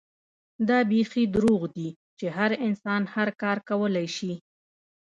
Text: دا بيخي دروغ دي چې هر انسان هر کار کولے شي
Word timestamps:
دا 0.69 0.79
بيخي 0.89 1.23
دروغ 1.35 1.61
دي 1.75 1.89
چې 2.19 2.25
هر 2.37 2.51
انسان 2.67 3.01
هر 3.13 3.29
کار 3.41 3.57
کولے 3.69 4.05
شي 4.17 4.33